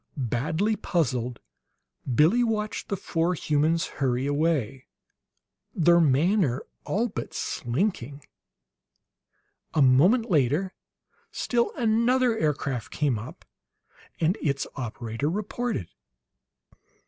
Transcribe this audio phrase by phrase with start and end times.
[0.17, 1.41] Badly puzzled,
[2.11, 4.87] Billie watched the four humans hurry away,
[5.75, 8.23] their manner all but slinking.
[9.75, 10.73] A moment later
[11.31, 13.45] still another aircraft came up,
[14.19, 15.87] and its operator reported.